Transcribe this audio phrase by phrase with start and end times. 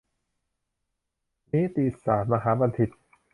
[1.51, 2.89] นิติศาสตรมหาบัณฑิต